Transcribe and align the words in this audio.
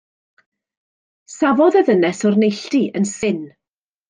Safodd 1.33 1.77
y 1.83 1.83
ddynes 1.91 2.23
o'r 2.31 2.39
neilltu, 2.45 2.83
yn 3.01 3.09
syn. 3.15 3.41